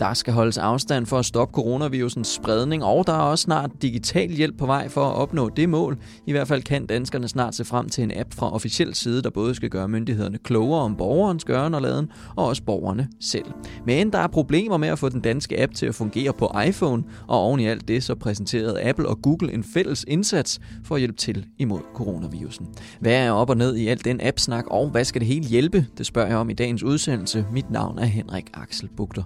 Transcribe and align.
Der 0.00 0.14
skal 0.14 0.32
holdes 0.32 0.58
afstand 0.58 1.06
for 1.06 1.18
at 1.18 1.24
stoppe 1.24 1.54
coronavirusens 1.54 2.28
spredning, 2.28 2.84
og 2.84 3.06
der 3.06 3.12
er 3.12 3.18
også 3.18 3.42
snart 3.42 3.70
digital 3.82 4.30
hjælp 4.30 4.58
på 4.58 4.66
vej 4.66 4.88
for 4.88 5.04
at 5.04 5.14
opnå 5.14 5.48
det 5.48 5.68
mål. 5.68 5.98
I 6.26 6.32
hvert 6.32 6.48
fald 6.48 6.62
kan 6.62 6.86
danskerne 6.86 7.28
snart 7.28 7.54
se 7.54 7.64
frem 7.64 7.88
til 7.88 8.04
en 8.04 8.12
app 8.16 8.34
fra 8.34 8.54
officiel 8.54 8.94
side, 8.94 9.22
der 9.22 9.30
både 9.30 9.54
skal 9.54 9.70
gøre 9.70 9.88
myndighederne 9.88 10.38
klogere 10.38 10.80
om 10.80 10.96
borgerens 10.96 11.44
gøren 11.44 11.74
og 11.74 11.82
laden, 11.82 12.08
og 12.36 12.46
også 12.46 12.62
borgerne 12.62 13.08
selv. 13.20 13.44
Men 13.86 14.12
der 14.12 14.18
er 14.18 14.26
problemer 14.26 14.76
med 14.76 14.88
at 14.88 14.98
få 14.98 15.08
den 15.08 15.20
danske 15.20 15.62
app 15.62 15.74
til 15.74 15.86
at 15.86 15.94
fungere 15.94 16.32
på 16.32 16.52
iPhone, 16.66 17.04
og 17.28 17.38
oven 17.38 17.60
i 17.60 17.66
alt 17.66 17.88
det 17.88 18.02
så 18.02 18.14
præsenterede 18.14 18.82
Apple 18.82 19.08
og 19.08 19.22
Google 19.22 19.52
en 19.52 19.64
fælles 19.64 20.04
indsats 20.08 20.60
for 20.84 20.94
at 20.94 21.00
hjælpe 21.00 21.18
til 21.18 21.46
imod 21.58 21.80
coronavirusen. 21.94 22.66
Hvad 23.00 23.14
er 23.14 23.30
op 23.30 23.50
og 23.50 23.56
ned 23.56 23.76
i 23.76 23.88
alt 23.88 24.04
den 24.04 24.20
app-snak, 24.22 24.64
og 24.66 24.90
hvad 24.90 25.04
skal 25.04 25.20
det 25.20 25.28
hele 25.28 25.44
hjælpe? 25.44 25.86
Det 25.98 26.06
spørger 26.06 26.28
jeg 26.28 26.36
om 26.36 26.50
i 26.50 26.54
dagens 26.54 26.82
udsendelse. 26.82 27.46
Mit 27.52 27.70
navn 27.70 27.98
er 27.98 28.04
Henrik 28.04 28.50
Axel 28.54 28.88
Bugter. 28.96 29.22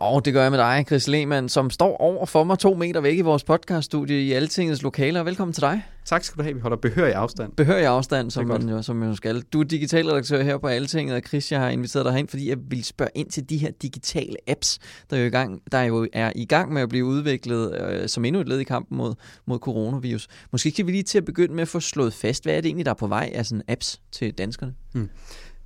Og 0.00 0.24
det 0.24 0.32
gør 0.32 0.42
jeg 0.42 0.50
med 0.50 0.58
dig, 0.58 0.84
Chris 0.86 1.08
Lehmann, 1.08 1.48
som 1.48 1.70
står 1.70 1.96
over 1.96 2.26
for 2.26 2.44
mig 2.44 2.58
to 2.58 2.74
meter 2.74 3.00
væk 3.00 3.18
i 3.18 3.20
vores 3.20 3.44
podcaststudie 3.44 4.22
i 4.22 4.32
Altingets 4.32 4.82
lokaler. 4.82 5.22
Velkommen 5.22 5.52
til 5.52 5.60
dig. 5.60 5.82
Tak 6.04 6.24
skal 6.24 6.38
du 6.38 6.42
have. 6.42 6.54
Vi 6.54 6.60
holder 6.60 6.76
behørig 6.76 7.14
afstand. 7.14 7.52
Behørig 7.52 7.86
afstand, 7.86 8.30
som 8.30 8.46
man, 8.46 8.68
jo, 8.68 8.82
som 8.82 8.96
man 8.96 9.16
skal. 9.16 9.40
Du 9.40 9.60
er 9.60 9.64
digital 9.64 10.06
redaktør 10.06 10.42
her 10.42 10.58
på 10.58 10.66
Altinget, 10.66 11.16
og 11.16 11.22
Chris, 11.28 11.52
jeg 11.52 11.60
har 11.60 11.68
inviteret 11.68 12.04
dig 12.04 12.14
hen, 12.14 12.28
fordi 12.28 12.48
jeg 12.48 12.56
vil 12.70 12.84
spørge 12.84 13.10
ind 13.14 13.30
til 13.30 13.50
de 13.50 13.56
her 13.56 13.70
digitale 13.82 14.36
apps, 14.46 14.78
der 15.10 15.16
jo, 15.16 15.24
i 15.26 15.30
gang, 15.30 15.62
der 15.72 15.82
jo 15.82 16.06
er 16.12 16.32
i 16.34 16.44
gang 16.44 16.72
med 16.72 16.82
at 16.82 16.88
blive 16.88 17.04
udviklet 17.04 17.80
øh, 17.80 18.08
som 18.08 18.24
endnu 18.24 18.40
et 18.40 18.48
led 18.48 18.58
i 18.58 18.64
kampen 18.64 18.98
mod, 18.98 19.14
mod 19.46 19.58
coronavirus. 19.58 20.28
Måske 20.52 20.70
kan 20.70 20.86
vi 20.86 20.92
lige 20.92 21.02
til 21.02 21.18
at 21.18 21.24
begynde 21.24 21.54
med 21.54 21.62
at 21.62 21.68
få 21.68 21.80
slået 21.80 22.12
fast, 22.12 22.44
hvad 22.44 22.54
er 22.54 22.60
det 22.60 22.68
egentlig, 22.68 22.86
der 22.86 22.92
er 22.92 22.96
på 22.96 23.06
vej 23.06 23.30
af 23.34 23.46
sådan 23.46 23.62
apps 23.68 24.00
til 24.12 24.32
danskerne? 24.32 24.74
Hmm. 24.92 25.08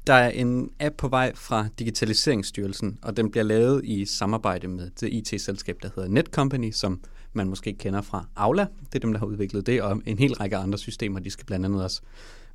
Der 0.07 0.15
er 0.15 0.31
en 0.31 0.71
app 0.81 0.97
på 0.97 1.09
vej 1.09 1.35
fra 1.35 1.69
Digitaliseringsstyrelsen, 1.79 2.99
og 3.03 3.17
den 3.17 3.31
bliver 3.31 3.45
lavet 3.45 3.85
i 3.85 4.05
samarbejde 4.05 4.69
med 4.69 4.91
det 5.01 5.13
IT-selskab, 5.13 5.77
der 5.83 5.89
hedder 5.95 6.09
Netcompany, 6.09 6.71
som 6.71 7.01
man 7.33 7.49
måske 7.49 7.73
kender 7.73 8.03
fra 8.03 8.27
Aula. 8.37 8.67
Det 8.81 8.95
er 8.95 8.99
dem, 8.99 9.13
der 9.13 9.19
har 9.19 9.27
udviklet 9.27 9.67
det, 9.67 9.83
og 9.83 10.03
en 10.07 10.19
hel 10.19 10.35
række 10.35 10.57
andre 10.57 10.79
systemer. 10.79 11.21
De 11.21 11.31
skal 11.31 11.47
blandt 11.47 11.67
andet 11.67 11.85
også 11.85 12.01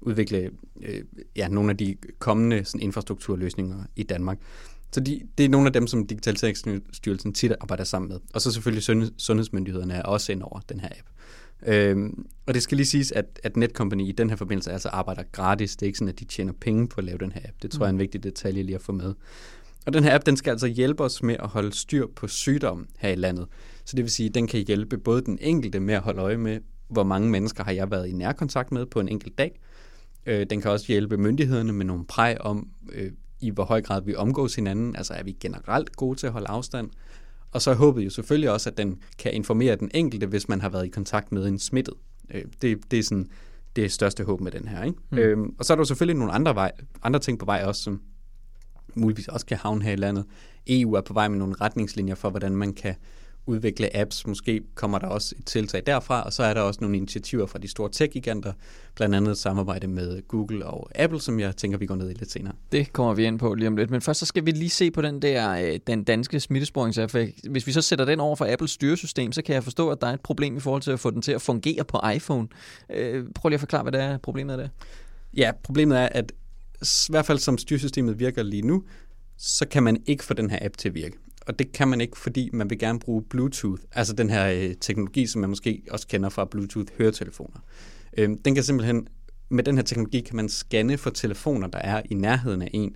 udvikle 0.02 0.52
øh, 0.82 1.02
ja, 1.36 1.48
nogle 1.48 1.72
af 1.72 1.78
de 1.78 1.96
kommende 2.20 2.66
sådan, 2.66 2.82
infrastrukturløsninger 2.82 3.84
i 3.96 4.04
Danmark. 4.04 4.38
Så 4.92 5.00
de, 5.00 5.22
det 5.38 5.46
er 5.46 5.50
nogle 5.50 5.68
af 5.68 5.74
dem, 5.74 5.88
som 5.88 6.08
Digitaliseringsstyrelsen 6.08 7.34
tit 7.34 7.52
arbejder 7.62 7.84
sammen 7.84 8.10
med. 8.10 8.20
Og 8.34 8.42
så 8.42 8.52
selvfølgelig 8.52 8.84
sundheds, 8.84 9.12
sundhedsmyndighederne 9.18 9.94
er 9.94 10.04
også 10.04 10.32
ind 10.32 10.44
over 10.44 10.60
den 10.70 10.80
her 10.80 10.90
app. 10.90 11.10
Øhm, 11.66 12.26
og 12.46 12.54
det 12.54 12.64
skal 12.64 12.78
lige 12.78 12.88
siges, 12.88 13.12
at, 13.12 13.40
at 13.44 13.58
Netcompany 13.58 14.08
i 14.08 14.12
den 14.12 14.30
her 14.30 14.38
forbindelse 14.38 14.72
altså 14.72 14.90
arbejder 14.90 15.24
gratis. 15.32 15.76
Det 15.76 15.82
er 15.82 15.88
ikke 15.88 15.98
sådan, 15.98 16.14
at 16.14 16.20
de 16.20 16.26
tjener 16.26 16.54
penge 16.62 16.88
på 16.88 16.96
at 16.98 17.04
lave 17.04 17.18
den 17.18 17.32
her 17.32 17.42
app. 17.46 17.62
Det 17.62 17.72
tror 17.72 17.86
jeg 17.86 17.90
er 17.90 17.94
en 17.94 18.00
vigtig 18.00 18.24
detalje 18.24 18.64
lige 18.64 18.76
at 18.76 18.82
få 18.82 18.92
med. 18.92 19.14
Og 19.86 19.94
den 19.94 20.04
her 20.04 20.16
app, 20.16 20.26
den 20.26 20.38
skal 20.38 20.52
altså 20.52 20.68
hjælpe 20.68 21.04
os 21.04 21.24
med 21.24 21.36
at 21.40 21.48
holde 21.48 21.74
styr 21.74 22.08
på 22.16 22.28
sygdom 22.28 22.88
her 22.98 23.10
i 23.10 23.16
landet. 23.16 23.48
Så 23.86 23.96
det 23.96 24.04
vil 24.04 24.12
sige, 24.12 24.30
at 24.30 24.36
den 24.36 24.48
kan 24.48 24.64
hjælpe 24.68 24.98
både 24.98 25.22
den 25.22 25.38
enkelte 25.42 25.80
med 25.80 25.94
at 25.94 26.02
holde 26.02 26.22
øje 26.22 26.38
med, 26.38 26.60
hvor 26.88 27.04
mange 27.04 27.30
mennesker 27.30 27.64
har 27.64 27.72
jeg 27.72 27.92
været 27.92 28.08
i 28.08 28.12
nærkontakt 28.12 28.72
med 28.72 28.86
på 28.86 29.00
en 29.00 29.10
enkelt 29.10 29.38
dag. 29.38 29.60
Øh, 30.26 30.46
den 30.50 30.62
kan 30.62 30.72
også 30.72 30.86
hjælpe 30.88 31.18
myndighederne 31.18 31.74
med 31.74 31.86
nogle 31.86 32.06
præg 32.06 32.42
om, 32.42 32.68
øh, 32.92 33.12
i 33.40 33.50
hvor 33.50 33.64
høj 33.64 33.82
grad 33.82 34.02
vi 34.02 34.16
omgås 34.16 34.56
hinanden. 34.56 34.96
Altså 34.96 35.14
er 35.14 35.24
vi 35.24 35.32
generelt 35.32 35.96
gode 35.96 36.20
til 36.20 36.28
at 36.28 36.34
holde 36.34 36.48
afstand. 36.48 36.90
Og 37.52 37.62
så 37.62 37.72
er 37.72 37.76
håbet 37.76 38.06
jo 38.06 38.10
selvfølgelig 38.10 38.52
også, 38.52 38.70
at 38.70 38.78
den 38.78 39.02
kan 39.18 39.34
informere 39.34 39.76
den 39.76 39.92
enkelte, 39.94 40.28
hvis 40.28 40.50
man 40.50 40.62
har 40.62 40.70
været 40.70 40.86
i 40.86 40.90
kontakt 40.90 41.32
med 41.32 41.48
en 41.48 41.60
smittet. 41.60 41.94
Øh, 42.34 42.44
det, 42.62 42.92
det 42.92 43.00
er 43.00 43.04
sådan 43.04 43.30
det 43.76 43.92
største 43.92 44.24
håb 44.24 44.42
med 44.42 44.52
den 44.52 44.68
her. 44.68 44.84
Ikke? 44.84 44.98
Mm. 45.10 45.18
Øhm, 45.18 45.56
og 45.60 45.66
så 45.66 45.74
er 45.74 45.76
der 45.76 45.82
jo 45.82 45.86
selvfølgelig 45.86 46.18
nogle 46.18 46.34
andre, 46.34 46.56
vej, 46.56 46.72
andre 47.04 47.20
ting 47.20 47.40
på 47.40 47.46
vej 47.46 47.64
også, 47.66 47.84
som 47.84 48.02
muligvis 48.96 49.28
også 49.28 49.46
kan 49.46 49.58
havne 49.58 49.84
her 49.84 49.92
i 49.92 49.96
landet. 49.96 50.26
EU 50.68 50.94
er 50.94 51.02
på 51.02 51.14
vej 51.14 51.28
med 51.28 51.38
nogle 51.38 51.56
retningslinjer 51.62 52.16
for, 52.16 52.30
hvordan 52.30 52.56
man 52.56 52.74
kan 52.74 52.96
udvikle 53.48 53.98
apps. 53.98 54.28
Måske 54.28 54.62
kommer 54.76 55.00
der 55.00 55.08
også 55.08 55.36
et 55.40 55.46
tiltag 55.46 55.84
derfra, 55.86 56.24
og 56.24 56.34
så 56.34 56.44
er 56.44 56.54
der 56.54 56.62
også 56.62 56.82
nogle 56.82 56.98
initiativer 56.98 57.46
fra 57.46 57.60
de 57.60 57.68
store 57.68 57.90
tech-giganter, 57.92 58.54
blandt 58.96 59.16
andet 59.16 59.32
et 59.32 59.38
samarbejde 59.38 59.88
med 59.88 60.28
Google 60.28 60.66
og 60.66 60.90
Apple, 60.96 61.22
som 61.22 61.40
jeg 61.40 61.56
tænker, 61.56 61.78
vi 61.78 61.86
går 61.86 61.96
ned 61.96 62.10
i 62.10 62.14
lidt 62.14 62.32
senere. 62.32 62.54
Det 62.72 62.94
kommer 62.94 63.14
vi 63.14 63.26
ind 63.26 63.40
på 63.40 63.54
lige 63.54 63.68
om 63.68 63.78
lidt, 63.78 63.92
men 63.92 64.02
først 64.02 64.20
så 64.20 64.26
skal 64.26 64.46
vi 64.46 64.52
lige 64.52 64.70
se 64.70 64.92
på 64.92 65.02
den 65.02 65.22
der 65.22 65.52
øh, 65.52 65.80
den 65.88 66.04
danske 66.04 66.40
smittesporingsapp. 66.40 67.16
Hvis 67.50 67.68
vi 67.68 67.72
så 67.72 67.82
sætter 67.82 68.06
den 68.06 68.20
over 68.20 68.36
for 68.36 68.54
Apples 68.54 68.72
styresystem, 68.72 69.32
så 69.32 69.42
kan 69.42 69.56
jeg 69.56 69.64
forstå, 69.64 69.90
at 69.90 70.02
der 70.02 70.08
er 70.08 70.14
et 70.14 70.22
problem 70.22 70.58
i 70.58 70.60
forhold 70.60 70.82
til 70.82 70.92
at 70.92 71.00
få 71.00 71.12
den 71.12 71.22
til 71.22 71.32
at 71.32 71.42
fungere 71.42 71.84
på 71.84 72.00
iPhone. 72.16 72.48
Øh, 72.90 73.26
prøv 73.36 73.50
lige 73.50 73.56
at 73.56 73.60
forklare, 73.60 73.84
hvad 73.84 73.92
det 73.92 74.02
er 74.02 74.18
problemet 74.18 74.54
er 74.54 74.58
det. 74.58 74.70
Ja, 75.34 75.52
problemet 75.64 75.98
er, 75.98 76.10
at 76.12 76.32
i 76.82 76.86
hvert 77.10 77.26
fald 77.26 77.40
som 77.40 77.58
styresystemet 77.58 78.20
virker 78.20 78.44
lige 78.44 78.62
nu, 78.62 78.84
så 79.38 79.68
kan 79.68 79.84
man 79.84 79.98
ikke 80.06 80.24
få 80.24 80.34
den 80.34 80.50
her 80.50 80.60
app 80.62 80.78
til 80.78 80.90
at 80.90 80.96
virke 80.96 81.18
og 81.48 81.60
det 81.60 81.72
kan 81.72 81.88
man 81.88 82.02
ikke, 82.02 82.18
fordi 82.18 82.50
man 82.54 82.70
vil 82.70 82.80
gerne 82.80 83.00
bruge 83.00 83.24
Bluetooth, 83.30 83.82
altså 83.92 84.14
den 84.14 84.30
her 84.30 84.52
øh, 84.52 84.76
teknologi, 84.82 85.28
som 85.28 85.42
man 85.42 85.50
måske 85.50 85.82
også 85.92 86.08
kender 86.08 86.30
fra 86.30 86.46
Bluetooth-høretelefoner. 86.46 87.60
Øh, 88.18 88.30
den 88.46 88.56
kan 88.56 88.64
simpelthen, 88.64 89.08
med 89.50 89.64
den 89.64 89.76
her 89.76 89.84
teknologi 89.84 90.20
kan 90.20 90.36
man 90.36 90.50
scanne 90.50 90.98
for 90.98 91.10
telefoner, 91.10 91.68
der 91.68 91.80
er 91.80 92.02
i 92.10 92.14
nærheden 92.14 92.62
af 92.62 92.70
en, 92.74 92.96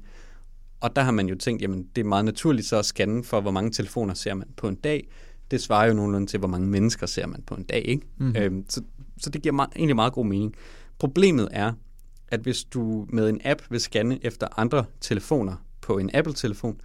og 0.79 0.95
der 0.95 1.01
har 1.01 1.11
man 1.11 1.27
jo 1.27 1.35
tænkt, 1.35 1.61
jamen 1.61 1.87
det 1.95 2.01
er 2.01 2.05
meget 2.05 2.25
naturligt 2.25 2.67
så 2.67 2.77
at 2.77 2.85
scanne 2.85 3.23
for, 3.23 3.41
hvor 3.41 3.51
mange 3.51 3.71
telefoner 3.71 4.13
ser 4.13 4.33
man 4.33 4.47
på 4.57 4.67
en 4.67 4.75
dag. 4.75 5.07
Det 5.51 5.61
svarer 5.61 5.87
jo 5.87 5.93
nogenlunde 5.93 6.27
til, 6.27 6.39
hvor 6.39 6.47
mange 6.47 6.67
mennesker 6.67 7.05
ser 7.05 7.27
man 7.27 7.43
på 7.45 7.55
en 7.55 7.63
dag. 7.63 7.81
Ikke? 7.85 8.07
Mm-hmm. 8.17 8.35
Øhm, 8.35 8.65
så, 8.69 8.81
så 9.17 9.29
det 9.29 9.41
giver 9.41 9.53
meget, 9.53 9.69
egentlig 9.75 9.95
meget 9.95 10.13
god 10.13 10.25
mening. 10.25 10.55
Problemet 10.99 11.47
er, 11.51 11.73
at 12.27 12.39
hvis 12.39 12.63
du 12.63 13.05
med 13.09 13.29
en 13.29 13.41
app 13.45 13.61
vil 13.69 13.79
scanne 13.79 14.25
efter 14.25 14.47
andre 14.57 14.85
telefoner 15.01 15.65
på 15.81 15.97
en 15.97 16.09
Apple-telefon, 16.13 16.81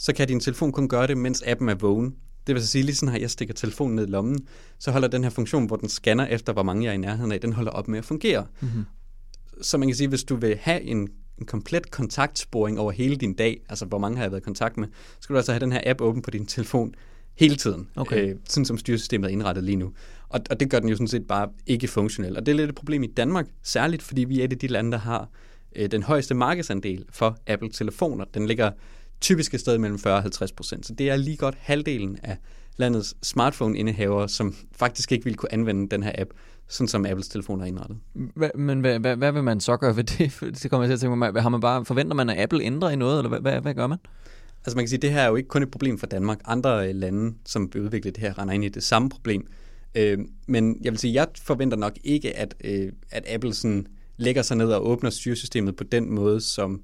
så 0.00 0.12
kan 0.12 0.28
din 0.28 0.40
telefon 0.40 0.72
kun 0.72 0.88
gøre 0.88 1.06
det, 1.06 1.18
mens 1.18 1.42
appen 1.46 1.68
er 1.68 1.74
vågen. 1.74 2.14
Det 2.46 2.54
vil 2.54 2.66
sige, 2.66 2.84
lige 2.84 2.94
sådan 2.94 3.12
her, 3.12 3.20
jeg 3.20 3.30
stikker 3.30 3.54
telefonen 3.54 3.96
ned 3.96 4.06
i 4.06 4.10
lommen, 4.10 4.38
så 4.78 4.90
holder 4.90 5.08
den 5.08 5.22
her 5.22 5.30
funktion, 5.30 5.66
hvor 5.66 5.76
den 5.76 5.88
scanner 5.88 6.26
efter, 6.26 6.52
hvor 6.52 6.62
mange 6.62 6.84
jeg 6.84 6.90
er 6.90 6.94
i 6.94 6.98
nærheden 6.98 7.32
af, 7.32 7.40
den 7.40 7.52
holder 7.52 7.70
op 7.70 7.88
med 7.88 7.98
at 7.98 8.04
fungere. 8.04 8.46
Mm-hmm. 8.60 8.84
Så 9.62 9.78
man 9.78 9.88
kan 9.88 9.96
sige, 9.96 10.08
hvis 10.08 10.24
du 10.24 10.36
vil 10.36 10.58
have 10.60 10.82
en, 10.82 11.08
en 11.38 11.46
komplet 11.46 11.90
kontaktsporing 11.90 12.80
over 12.80 12.92
hele 12.92 13.16
din 13.16 13.34
dag, 13.34 13.60
altså 13.68 13.84
hvor 13.84 13.98
mange 13.98 14.16
har 14.16 14.24
jeg 14.24 14.32
været 14.32 14.40
i 14.40 14.44
kontakt 14.44 14.76
med, 14.76 14.88
så 14.88 15.18
skal 15.20 15.34
du 15.34 15.38
altså 15.38 15.52
have 15.52 15.60
den 15.60 15.72
her 15.72 15.80
app 15.86 16.00
åben 16.00 16.22
på 16.22 16.30
din 16.30 16.46
telefon 16.46 16.94
hele 17.34 17.56
tiden, 17.56 17.88
okay. 17.96 18.28
øh, 18.28 18.36
sådan 18.48 18.64
som 18.64 18.78
styresystemet 18.78 19.28
er 19.28 19.32
indrettet 19.32 19.64
lige 19.64 19.76
nu. 19.76 19.92
Og, 20.28 20.40
og 20.50 20.60
det 20.60 20.70
gør 20.70 20.80
den 20.80 20.88
jo 20.88 20.94
sådan 20.94 21.08
set 21.08 21.26
bare 21.26 21.48
ikke 21.66 21.88
funktionel. 21.88 22.36
Og 22.36 22.46
det 22.46 22.52
er 22.52 22.56
lidt 22.56 22.68
et 22.68 22.74
problem 22.74 23.02
i 23.02 23.06
Danmark, 23.06 23.46
særligt 23.62 24.02
fordi 24.02 24.24
vi 24.24 24.40
er 24.40 24.44
et 24.44 24.52
af 24.52 24.58
de 24.58 24.66
lande, 24.66 24.92
der 24.92 24.98
har 24.98 25.28
øh, 25.76 25.90
den 25.90 26.02
højeste 26.02 26.34
markedsandel 26.34 27.04
for 27.10 27.38
Apple-telefoner. 27.46 28.24
Den 28.34 28.46
ligger 28.46 28.70
typisk 29.20 29.54
et 29.54 29.60
sted 29.60 29.78
mellem 29.78 29.98
40 29.98 30.14
og 30.14 30.22
50 30.22 30.52
procent. 30.52 30.86
Så 30.86 30.94
det 30.94 31.10
er 31.10 31.16
lige 31.16 31.36
godt 31.36 31.54
halvdelen 31.58 32.18
af 32.22 32.36
landets 32.76 33.14
smartphone-indehavere, 33.22 34.28
som 34.28 34.54
faktisk 34.72 35.12
ikke 35.12 35.24
ville 35.24 35.36
kunne 35.36 35.52
anvende 35.52 35.88
den 35.88 36.02
her 36.02 36.12
app, 36.18 36.30
sådan 36.68 36.88
som 36.88 37.06
Apples 37.06 37.28
telefoner 37.28 37.64
er 37.64 37.68
indrettet. 37.68 37.98
Hva, 38.14 38.50
men 38.54 38.80
hvad, 38.80 38.98
hvad, 38.98 39.16
hvad 39.16 39.32
vil 39.32 39.42
man 39.42 39.60
så 39.60 39.76
gøre 39.76 39.96
ved 39.96 40.04
det? 40.04 40.32
Det 40.62 40.70
kommer 40.70 40.84
jeg 40.84 40.88
til 40.88 40.94
at 40.94 41.00
tænke 41.00 41.16
mig. 41.16 41.42
Har 41.42 41.48
man 41.48 41.60
bare, 41.60 41.84
forventer 41.84 42.14
man, 42.14 42.30
at 42.30 42.38
Apple 42.38 42.62
ændrer 42.62 42.90
i 42.90 42.96
noget, 42.96 43.18
eller 43.18 43.28
hvad, 43.28 43.40
hvad, 43.40 43.60
hvad 43.60 43.74
gør 43.74 43.86
man? 43.86 43.98
Altså 44.66 44.76
man 44.76 44.84
kan 44.84 44.88
sige, 44.88 44.98
at 44.98 45.02
det 45.02 45.12
her 45.12 45.20
er 45.20 45.28
jo 45.28 45.36
ikke 45.36 45.48
kun 45.48 45.62
et 45.62 45.70
problem 45.70 45.98
for 45.98 46.06
Danmark. 46.06 46.38
Andre 46.44 46.88
øh, 46.88 46.94
lande, 46.94 47.34
som 47.46 47.70
vil 47.72 47.82
udvikle 47.82 48.10
det 48.10 48.18
her, 48.18 48.38
render 48.38 48.54
ind 48.54 48.64
i 48.64 48.68
det 48.68 48.82
samme 48.82 49.08
problem. 49.08 49.46
Øh, 49.94 50.18
men 50.48 50.78
jeg 50.82 50.92
vil 50.92 50.98
sige, 50.98 51.14
jeg 51.14 51.26
forventer 51.42 51.76
nok 51.76 51.92
ikke, 52.04 52.36
at, 52.36 52.54
øh, 52.64 52.92
at 53.10 53.24
Apple 53.28 53.54
sådan 53.54 53.86
lægger 54.16 54.42
sig 54.42 54.56
ned 54.56 54.72
og 54.72 54.88
åbner 54.88 55.10
styresystemet 55.10 55.76
på 55.76 55.84
den 55.84 56.10
måde, 56.10 56.40
som 56.40 56.82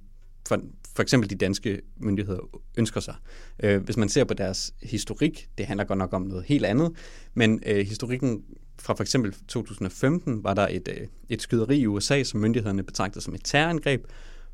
for, 0.49 0.61
for 0.97 1.03
eksempel 1.03 1.31
de 1.31 1.35
danske 1.35 1.81
myndigheder 1.97 2.41
ønsker 2.77 3.01
sig. 3.01 3.15
Øh, 3.63 3.83
hvis 3.83 3.97
man 3.97 4.09
ser 4.09 4.25
på 4.25 4.35
deres 4.35 4.75
historik, 4.83 5.49
det 5.59 5.67
handler 5.67 5.85
godt 5.85 5.99
nok 5.99 6.13
om 6.13 6.23
noget 6.23 6.45
helt 6.45 6.65
andet, 6.65 6.93
men 7.35 7.63
øh, 7.67 7.87
historikken 7.87 8.43
fra 8.79 8.95
for 8.95 9.03
eksempel 9.03 9.35
2015 9.49 10.45
var 10.45 10.55
der 10.55 10.69
et, 10.71 10.89
øh, 10.89 11.07
et 11.29 11.43
skyderi 11.43 11.79
i 11.79 11.87
USA, 11.87 12.23
som 12.23 12.41
myndighederne 12.41 12.83
betragtede 12.83 13.25
som 13.25 13.35
et 13.35 13.41
terrorangreb, 13.45 14.05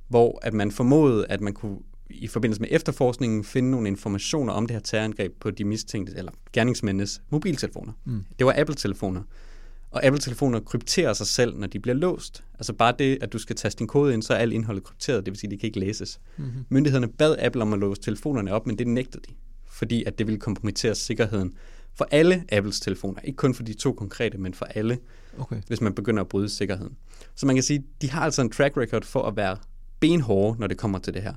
hvor 0.09 0.39
at 0.43 0.55
man 0.55 0.71
formodede, 0.71 1.27
at 1.29 1.41
man 1.41 1.53
kunne 1.53 1.79
i 2.11 2.27
forbindelse 2.27 2.61
med 2.61 2.69
efterforskningen 2.71 3.44
finde 3.44 3.71
nogle 3.71 3.89
informationer 3.89 4.53
om 4.53 4.67
det 4.67 4.75
her 4.75 4.81
terrorangreb 4.81 5.33
på 5.41 5.50
de 5.50 5.65
mistænkte, 5.65 6.12
eller 6.17 6.33
gerningsmændenes 6.53 7.23
mobiltelefoner. 7.31 7.93
Mm. 8.05 8.25
Det 8.39 8.47
var 8.47 8.55
Apple-telefoner. 8.59 9.23
Og 9.93 10.05
Apple-telefoner 10.05 10.61
krypterer 10.61 11.12
sig 11.12 11.27
selv, 11.27 11.56
når 11.59 11.67
de 11.67 11.79
bliver 11.79 11.94
låst. 11.94 12.44
Altså 12.55 12.73
bare 12.73 12.94
det, 12.99 13.19
at 13.21 13.33
du 13.33 13.39
skal 13.39 13.56
taste 13.56 13.79
din 13.79 13.87
kode 13.87 14.15
ind, 14.15 14.23
så 14.23 14.35
er 14.35 14.39
alt 14.39 14.53
indholdet 14.53 14.85
krypteret, 14.85 15.27
det 15.27 15.33
vil 15.33 15.39
sige, 15.39 15.49
at 15.49 15.50
det 15.50 15.61
kan 15.61 15.67
ikke 15.67 15.81
læses. 15.81 16.21
Mm-hmm. 16.37 16.65
Myndighederne 16.69 17.09
bad 17.09 17.37
Apple 17.39 17.62
om 17.62 17.73
at 17.73 17.79
låse 17.79 18.00
telefonerne 18.00 18.53
op, 18.53 18.67
men 18.67 18.79
det 18.79 18.87
nægtede 18.87 19.23
de, 19.29 19.35
fordi 19.67 20.05
at 20.05 20.19
det 20.19 20.27
ville 20.27 20.41
kompromittere 20.41 20.94
sikkerheden 20.94 21.53
for 21.94 22.09
alle 22.11 22.44
Apples 22.53 22.81
telefoner. 22.81 23.21
Ikke 23.21 23.37
kun 23.37 23.55
for 23.55 23.62
de 23.62 23.75
to 23.75 23.93
konkrete, 23.93 24.39
men 24.39 24.55
for 24.55 24.65
alle, 24.65 24.99
Okay. 25.39 25.62
hvis 25.67 25.81
man 25.81 25.94
begynder 25.94 26.21
at 26.23 26.29
bryde 26.29 26.49
sikkerheden. 26.49 26.97
Så 27.35 27.47
man 27.47 27.56
kan 27.56 27.62
sige, 27.62 27.85
de 28.03 28.11
har 28.11 28.21
altså 28.21 28.43
en 28.43 28.50
track 28.50 28.77
record 28.77 29.03
for 29.03 29.23
at 29.23 29.37
være 29.37 29.56
benhårde, 30.00 30.61
når 30.61 30.67
det 30.67 30.79
kommer 30.79 30.99
til 30.99 31.15
det 31.15 31.23
her. 31.23 31.35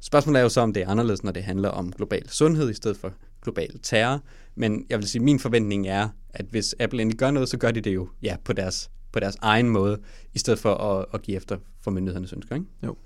Spørgsmålet 0.00 0.38
er 0.38 0.42
jo 0.42 0.48
så, 0.48 0.60
om 0.60 0.72
det 0.72 0.82
er 0.82 0.88
anderledes, 0.88 1.24
når 1.24 1.32
det 1.32 1.42
handler 1.42 1.68
om 1.68 1.92
global 1.92 2.28
sundhed 2.28 2.70
i 2.70 2.74
stedet 2.74 2.96
for 2.96 3.12
global 3.42 3.78
terror. 3.82 4.20
Men 4.54 4.86
jeg 4.90 4.98
vil 4.98 5.08
sige, 5.08 5.22
min 5.22 5.38
forventning 5.38 5.88
er, 5.88 6.08
at 6.34 6.46
hvis 6.50 6.74
Apple 6.80 7.02
endelig 7.02 7.18
gør 7.18 7.30
noget, 7.30 7.48
så 7.48 7.58
gør 7.58 7.70
de 7.70 7.80
det 7.80 7.94
jo 7.94 8.08
ja, 8.22 8.36
på, 8.44 8.52
deres, 8.52 8.90
på 9.12 9.20
deres 9.20 9.36
egen 9.40 9.68
måde, 9.68 9.98
i 10.34 10.38
stedet 10.38 10.58
for 10.58 10.74
at, 10.74 11.06
at 11.14 11.22
give 11.22 11.36
efter 11.36 11.56
for 11.80 11.90
myndighedernes 11.90 12.32
ønsker. 12.32 12.54
Ikke? 12.54 12.66
Jo. 12.86 12.96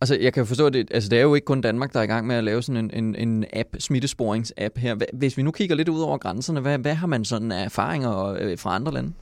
Altså, 0.00 0.18
jeg 0.20 0.32
kan 0.32 0.46
forstå, 0.46 0.66
at 0.66 0.72
det, 0.72 0.88
altså, 0.90 1.10
det 1.10 1.18
er 1.18 1.22
jo 1.22 1.34
ikke 1.34 1.44
kun 1.44 1.60
Danmark, 1.60 1.92
der 1.92 1.98
er 1.98 2.04
i 2.04 2.06
gang 2.06 2.26
med 2.26 2.36
at 2.36 2.44
lave 2.44 2.62
sådan 2.62 2.90
en, 2.90 3.04
en, 3.04 3.14
en 3.28 3.44
app, 3.52 3.68
smittesporings-app 3.78 4.78
her. 4.78 4.96
Hvis 5.12 5.36
vi 5.36 5.42
nu 5.42 5.50
kigger 5.50 5.76
lidt 5.76 5.88
ud 5.88 6.00
over 6.00 6.18
grænserne, 6.18 6.60
hvad, 6.60 6.78
hvad 6.78 6.94
har 6.94 7.06
man 7.06 7.24
sådan 7.24 7.52
af 7.52 7.64
erfaringer 7.64 8.26
øh, 8.26 8.58
fra 8.58 8.74
andre 8.74 8.92
lande? 8.92 9.12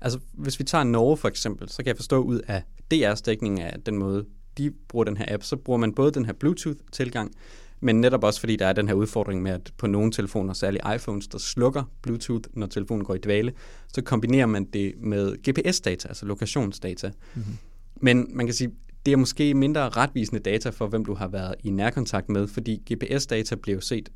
Altså, 0.00 0.18
hvis 0.32 0.58
vi 0.58 0.64
tager 0.64 0.84
Norge 0.84 1.16
for 1.16 1.28
eksempel, 1.28 1.68
så 1.68 1.76
kan 1.76 1.86
jeg 1.86 1.96
forstå 1.96 2.22
ud 2.22 2.40
af 2.48 2.62
DR's 2.94 3.22
dækning 3.26 3.60
af 3.60 3.80
den 3.86 3.98
måde, 3.98 4.24
de 4.58 4.70
bruger 4.88 5.04
den 5.04 5.16
her 5.16 5.24
app, 5.28 5.42
så 5.42 5.56
bruger 5.56 5.78
man 5.78 5.92
både 5.92 6.12
den 6.12 6.24
her 6.24 6.32
Bluetooth-tilgang, 6.32 7.32
men 7.80 8.00
netop 8.00 8.24
også 8.24 8.40
fordi 8.40 8.56
der 8.56 8.66
er 8.66 8.72
den 8.72 8.88
her 8.88 8.94
udfordring 8.94 9.42
med, 9.42 9.50
at 9.50 9.72
på 9.78 9.86
nogle 9.86 10.12
telefoner, 10.12 10.52
særligt 10.52 10.84
iPhones, 10.94 11.28
der 11.28 11.38
slukker 11.38 11.82
Bluetooth, 12.02 12.48
når 12.52 12.66
telefonen 12.66 13.04
går 13.04 13.14
i 13.14 13.18
dvale, 13.18 13.52
så 13.88 14.02
kombinerer 14.02 14.46
man 14.46 14.64
det 14.64 14.94
med 14.98 15.36
GPS-data, 15.48 16.08
altså 16.08 16.26
lokationsdata. 16.26 17.10
Mm-hmm. 17.34 17.58
Men 18.00 18.26
man 18.30 18.46
kan 18.46 18.54
sige, 18.54 18.70
det 19.06 19.12
er 19.12 19.16
måske 19.16 19.54
mindre 19.54 19.88
retvisende 19.88 20.40
data 20.40 20.70
for, 20.70 20.86
hvem 20.86 21.04
du 21.04 21.14
har 21.14 21.28
været 21.28 21.54
i 21.64 21.70
nærkontakt 21.70 22.28
med, 22.28 22.48
fordi 22.48 22.82
GPS-data 22.92 23.54
bliver 23.54 23.76
jo 23.76 23.80
set 23.80 24.08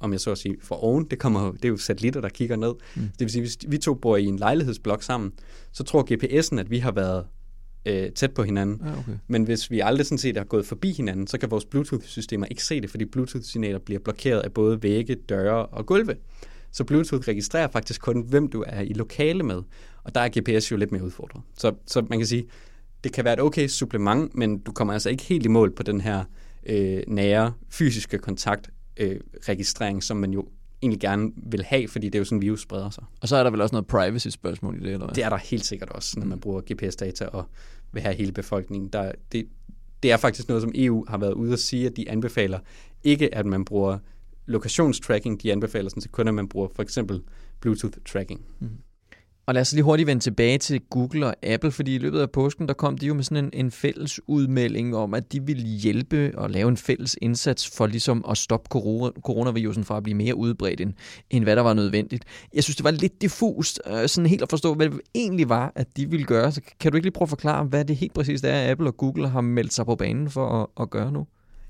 om 0.00 0.12
jeg 0.12 0.20
så 0.20 0.30
at 0.30 0.38
sige, 0.38 0.56
for 0.62 0.74
oven. 0.74 1.04
Det, 1.10 1.18
kommer, 1.18 1.52
det 1.52 1.64
er 1.64 1.68
jo 1.68 1.76
satellitter, 1.76 2.20
der 2.20 2.28
kigger 2.28 2.56
ned. 2.56 2.72
Mm. 2.96 3.02
Det 3.02 3.20
vil 3.20 3.30
sige, 3.30 3.42
hvis 3.42 3.58
vi 3.68 3.78
to 3.78 3.94
bor 3.94 4.16
i 4.16 4.24
en 4.24 4.36
lejlighedsblok 4.36 5.02
sammen, 5.02 5.32
så 5.72 5.84
tror 5.84 6.06
GPS'en, 6.12 6.60
at 6.60 6.70
vi 6.70 6.78
har 6.78 6.92
været 6.92 7.26
øh, 7.86 8.12
tæt 8.12 8.32
på 8.34 8.42
hinanden. 8.42 8.80
Ja, 8.84 8.98
okay. 8.98 9.12
Men 9.26 9.44
hvis 9.44 9.70
vi 9.70 9.80
aldrig 9.80 10.06
sådan 10.06 10.18
set 10.18 10.36
har 10.36 10.44
gået 10.44 10.66
forbi 10.66 10.92
hinanden, 10.92 11.26
så 11.26 11.38
kan 11.38 11.50
vores 11.50 11.64
Bluetooth-systemer 11.64 12.46
ikke 12.46 12.64
se 12.64 12.80
det, 12.80 12.90
fordi 12.90 13.04
Bluetooth-signaler 13.04 13.78
bliver 13.78 14.00
blokeret 14.00 14.40
af 14.40 14.52
både 14.52 14.82
vægge, 14.82 15.14
døre 15.28 15.66
og 15.66 15.86
gulve. 15.86 16.16
Så 16.72 16.84
Bluetooth 16.84 17.28
registrerer 17.28 17.68
faktisk 17.68 18.00
kun, 18.00 18.20
hvem 18.28 18.48
du 18.48 18.64
er 18.66 18.80
i 18.80 18.92
lokale 18.92 19.42
med. 19.42 19.62
Og 20.04 20.14
der 20.14 20.20
er 20.20 20.28
GPS 20.28 20.72
jo 20.72 20.76
lidt 20.76 20.92
mere 20.92 21.04
udfordret. 21.04 21.42
Så, 21.58 21.74
så 21.86 22.06
man 22.10 22.18
kan 22.18 22.26
sige, 22.26 22.44
det 23.04 23.12
kan 23.12 23.24
være 23.24 23.34
et 23.34 23.40
okay 23.40 23.68
supplement, 23.68 24.34
men 24.34 24.58
du 24.58 24.72
kommer 24.72 24.94
altså 24.94 25.10
ikke 25.10 25.22
helt 25.22 25.44
i 25.44 25.48
mål 25.48 25.74
på 25.74 25.82
den 25.82 26.00
her 26.00 26.24
øh, 26.66 27.02
nære 27.08 27.52
fysiske 27.70 28.18
kontakt 28.18 28.70
øh, 28.96 29.20
registrering, 29.48 30.02
som 30.02 30.16
man 30.16 30.30
jo 30.30 30.48
egentlig 30.82 31.00
gerne 31.00 31.32
vil 31.36 31.62
have, 31.64 31.88
fordi 31.88 32.06
det 32.06 32.14
er 32.14 32.18
jo 32.18 32.24
sådan, 32.24 32.42
virus 32.42 32.60
spreder 32.60 32.90
sig. 32.90 33.04
Og 33.20 33.28
så 33.28 33.36
er 33.36 33.42
der 33.42 33.50
vel 33.50 33.60
også 33.60 33.74
noget 33.74 33.86
privacy-spørgsmål 33.86 34.76
i 34.76 34.78
det, 34.78 34.92
eller 34.92 35.06
hvad? 35.06 35.14
Det 35.14 35.24
er 35.24 35.28
der 35.28 35.36
helt 35.36 35.66
sikkert 35.66 35.90
også, 35.90 36.18
når 36.18 36.26
man 36.26 36.40
bruger 36.40 36.60
GPS-data 36.72 37.26
og 37.26 37.44
vil 37.92 38.02
have 38.02 38.14
hele 38.14 38.32
befolkningen. 38.32 38.88
Der, 38.88 39.12
det, 39.32 39.48
det 40.02 40.12
er 40.12 40.16
faktisk 40.16 40.48
noget, 40.48 40.62
som 40.62 40.72
EU 40.74 41.04
har 41.08 41.18
været 41.18 41.32
ude 41.32 41.52
at 41.52 41.58
sige, 41.58 41.86
at 41.86 41.96
de 41.96 42.10
anbefaler 42.10 42.58
ikke, 43.04 43.34
at 43.34 43.46
man 43.46 43.64
bruger 43.64 43.98
lokationstracking. 44.46 45.42
De 45.42 45.52
anbefaler 45.52 45.90
sådan 45.90 46.00
set 46.00 46.12
kun, 46.12 46.28
at 46.28 46.34
man 46.34 46.48
bruger 46.48 46.68
for 46.74 46.82
eksempel 46.82 47.22
Bluetooth-tracking. 47.66 48.40
Og 49.46 49.54
lad 49.54 49.60
os 49.60 49.72
lige 49.72 49.82
hurtigt 49.82 50.06
vende 50.06 50.22
tilbage 50.22 50.58
til 50.58 50.80
Google 50.90 51.26
og 51.26 51.34
Apple, 51.42 51.70
fordi 51.70 51.94
i 51.94 51.98
løbet 51.98 52.20
af 52.20 52.30
påsken, 52.30 52.68
der 52.68 52.74
kom 52.74 52.98
de 52.98 53.06
jo 53.06 53.14
med 53.14 53.24
sådan 53.24 53.44
en, 53.44 53.50
en 53.52 53.70
fælles 53.70 54.20
udmelding 54.26 54.96
om, 54.96 55.14
at 55.14 55.32
de 55.32 55.42
ville 55.42 55.62
hjælpe 55.62 56.32
og 56.34 56.50
lave 56.50 56.68
en 56.68 56.76
fælles 56.76 57.16
indsats 57.22 57.76
for 57.76 57.86
ligesom 57.86 58.24
at 58.30 58.38
stoppe 58.38 58.68
corona, 58.68 59.10
coronavirusen 59.24 59.84
fra 59.84 59.96
at 59.96 60.02
blive 60.02 60.14
mere 60.14 60.34
udbredt, 60.34 60.80
end, 60.80 60.92
end 61.30 61.44
hvad 61.44 61.56
der 61.56 61.62
var 61.62 61.74
nødvendigt. 61.74 62.24
Jeg 62.54 62.64
synes, 62.64 62.76
det 62.76 62.84
var 62.84 62.90
lidt 62.90 63.22
diffust, 63.22 63.80
øh, 63.86 64.08
sådan 64.08 64.30
helt 64.30 64.42
at 64.42 64.50
forstå, 64.50 64.74
hvad 64.74 64.90
det 64.90 65.00
egentlig 65.14 65.48
var, 65.48 65.72
at 65.74 65.96
de 65.96 66.10
ville 66.10 66.26
gøre. 66.26 66.52
Så 66.52 66.60
kan 66.80 66.92
du 66.92 66.96
ikke 66.96 67.06
lige 67.06 67.12
prøve 67.12 67.26
at 67.26 67.30
forklare, 67.30 67.64
hvad 67.64 67.84
det 67.84 67.96
helt 67.96 68.14
præcist 68.14 68.44
er, 68.44 68.52
at 68.52 68.70
Apple 68.70 68.86
og 68.86 68.96
Google 68.96 69.28
har 69.28 69.40
meldt 69.40 69.72
sig 69.72 69.86
på 69.86 69.94
banen 69.94 70.30
for 70.30 70.62
at, 70.62 70.66
at 70.80 70.90
gøre 70.90 71.12
nu? 71.12 71.26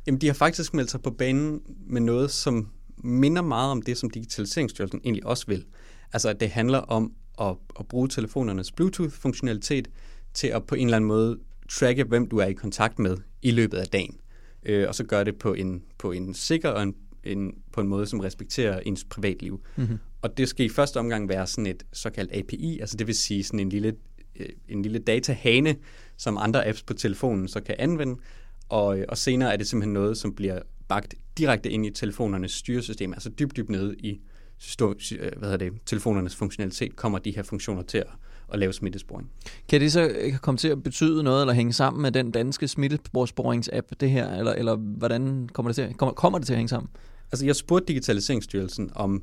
Jamen, 0.06 0.20
de 0.20 0.26
har 0.26 0.34
faktisk 0.34 0.74
meldt 0.74 0.90
sig 0.90 1.02
på 1.02 1.10
banen 1.10 1.60
med 1.86 2.00
noget, 2.00 2.30
som 2.30 2.68
minder 3.04 3.42
meget 3.42 3.70
om 3.70 3.82
det, 3.82 3.98
som 3.98 4.10
Digitaliseringsstyrelsen 4.10 5.00
egentlig 5.04 5.26
også 5.26 5.44
vil. 5.48 5.64
Altså, 6.12 6.28
at 6.28 6.40
det 6.40 6.50
handler 6.50 6.78
om 6.78 7.12
at, 7.40 7.56
at 7.80 7.86
bruge 7.88 8.08
telefonernes 8.08 8.72
Bluetooth-funktionalitet 8.72 9.88
til 10.34 10.46
at 10.46 10.66
på 10.66 10.74
en 10.74 10.86
eller 10.86 10.96
anden 10.96 11.08
måde 11.08 11.38
tracke, 11.68 12.04
hvem 12.04 12.28
du 12.28 12.38
er 12.38 12.46
i 12.46 12.52
kontakt 12.52 12.98
med 12.98 13.16
i 13.42 13.50
løbet 13.50 13.78
af 13.78 13.86
dagen. 13.86 14.16
Øh, 14.62 14.88
og 14.88 14.94
så 14.94 15.04
gøre 15.04 15.24
det 15.24 15.38
på 15.38 15.54
en, 15.54 15.82
på 15.98 16.12
en 16.12 16.34
sikker 16.34 16.68
og 16.68 16.82
en, 16.82 16.94
en, 17.24 17.54
på 17.72 17.80
en 17.80 17.88
måde, 17.88 18.06
som 18.06 18.20
respekterer 18.20 18.80
ens 18.80 19.04
privatliv. 19.04 19.60
Mm-hmm. 19.76 19.98
Og 20.22 20.36
det 20.36 20.48
skal 20.48 20.66
i 20.66 20.68
første 20.68 20.96
omgang 20.96 21.28
være 21.28 21.46
sådan 21.46 21.66
et 21.66 21.86
såkaldt 21.92 22.36
API, 22.36 22.78
altså 22.80 22.96
det 22.96 23.06
vil 23.06 23.14
sige 23.14 23.44
sådan 23.44 23.60
en 23.60 23.68
lille, 23.68 23.94
øh, 24.36 24.48
en 24.68 24.82
lille 24.82 24.98
datahane, 24.98 25.76
som 26.16 26.36
andre 26.38 26.68
apps 26.68 26.82
på 26.82 26.94
telefonen 26.94 27.48
så 27.48 27.60
kan 27.60 27.74
anvende, 27.78 28.16
og, 28.68 29.04
og 29.08 29.18
senere 29.18 29.52
er 29.52 29.56
det 29.56 29.66
simpelthen 29.66 29.92
noget, 29.92 30.18
som 30.18 30.34
bliver 30.34 30.60
bagt 30.88 31.14
direkte 31.38 31.70
ind 31.70 31.86
i 31.86 31.90
telefonernes 31.90 32.52
styresystem, 32.52 33.12
altså 33.12 33.30
dybt, 33.30 33.56
dybt 33.56 33.70
nede 33.70 33.96
i 33.98 34.20
hvad 35.18 35.42
hedder 35.42 35.56
det, 35.56 35.72
telefonernes 35.86 36.36
funktionalitet, 36.36 36.96
kommer 36.96 37.18
de 37.18 37.36
her 37.36 37.42
funktioner 37.42 37.82
til 37.82 37.98
at, 37.98 38.06
at 38.52 38.58
lave 38.58 38.72
smittesporing. 38.72 39.30
Kan 39.68 39.80
det 39.80 39.92
så 39.92 40.10
komme 40.42 40.58
til 40.58 40.68
at 40.68 40.82
betyde 40.82 41.22
noget, 41.22 41.40
eller 41.40 41.54
hænge 41.54 41.72
sammen 41.72 42.02
med 42.02 42.12
den 42.12 42.30
danske 42.30 42.68
smittesporingsapp, 42.68 43.86
det 44.00 44.10
her, 44.10 44.30
eller, 44.30 44.52
eller 44.52 44.76
hvordan 44.76 45.48
kommer 45.52 45.72
det, 45.72 45.76
til, 45.76 45.94
kommer, 45.94 46.12
kommer 46.12 46.38
det 46.38 46.46
til 46.46 46.52
at 46.52 46.58
hænge 46.58 46.68
sammen? 46.68 46.90
Altså, 47.32 47.46
jeg 47.46 47.56
spurgte 47.56 47.86
Digitaliseringsstyrelsen, 47.88 48.90
om 48.94 49.22